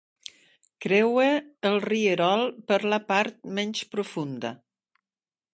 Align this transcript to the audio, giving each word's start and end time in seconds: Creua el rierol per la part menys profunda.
Creua 0.85 1.25
el 1.71 1.77
rierol 1.85 2.43
per 2.71 2.81
la 2.95 3.01
part 3.13 3.39
menys 3.61 3.87
profunda. 3.95 4.57